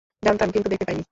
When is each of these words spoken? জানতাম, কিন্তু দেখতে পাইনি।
জানতাম, 0.23 0.47
কিন্তু 0.51 0.67
দেখতে 0.69 0.85
পাইনি। 0.85 0.99